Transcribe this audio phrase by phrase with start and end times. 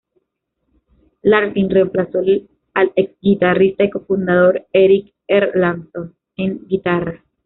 [1.21, 2.21] Larkin reemplazó
[2.73, 7.23] al ex guitarrista y cofundador, Eric Erlandson en guitarra.